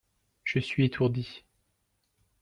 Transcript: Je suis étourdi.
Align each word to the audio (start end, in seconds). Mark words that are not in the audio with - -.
Je 0.43 0.57
suis 0.57 0.83
étourdi. 0.85 1.45